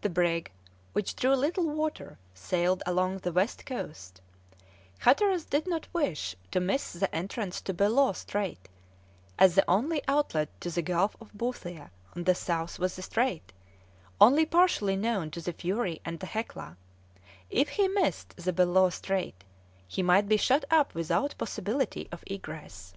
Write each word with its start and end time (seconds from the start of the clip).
The 0.00 0.10
brig, 0.10 0.50
which 0.92 1.14
drew 1.14 1.36
little 1.36 1.68
water, 1.70 2.18
sailed 2.34 2.82
along 2.84 3.18
the 3.18 3.30
west 3.30 3.64
coast; 3.64 4.20
Hatteras 4.98 5.44
did 5.44 5.68
not 5.68 5.86
wish 5.92 6.34
to 6.50 6.58
miss 6.58 6.92
the 6.94 7.14
entrance 7.14 7.60
to 7.60 7.72
Bellot 7.72 8.14
Strait, 8.16 8.68
as 9.38 9.54
the 9.54 9.64
only 9.70 10.02
outlet 10.08 10.48
to 10.62 10.70
the 10.72 10.82
Gulf 10.82 11.16
of 11.20 11.32
Boothia 11.32 11.92
on 12.16 12.24
the 12.24 12.34
south 12.34 12.80
was 12.80 12.96
the 12.96 13.02
strait, 13.02 13.52
only 14.20 14.44
partially 14.44 14.96
known 14.96 15.30
to 15.30 15.40
the 15.40 15.52
Fury 15.52 16.00
and 16.04 16.18
the 16.18 16.26
Hecla; 16.26 16.76
if 17.48 17.68
he 17.68 17.86
missed 17.86 18.34
the 18.36 18.52
Bellot 18.52 18.90
Strait, 18.94 19.44
he 19.86 20.02
might 20.02 20.26
be 20.28 20.36
shut 20.36 20.64
up 20.72 20.92
without 20.92 21.38
possibility 21.38 22.08
of 22.10 22.24
egress. 22.26 22.94